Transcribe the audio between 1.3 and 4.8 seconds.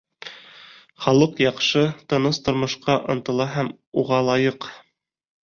яҡшы, тыныс тормошҡа ынтыла һәм уға лайыҡ.